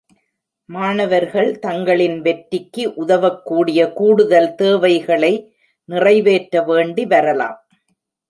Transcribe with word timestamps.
மாணவர்கள் 0.69 1.59
தங்களின் 1.59 2.15
வெற்றிக்கு 2.21 2.83
உதவக்கூடிய 2.95 3.91
கூடுதல் 3.91 4.55
தேவைகளை 4.55 5.31
நிறைவேற்ற 5.89 6.63
வேண்டி 6.63 7.05
வரலாம். 7.05 7.59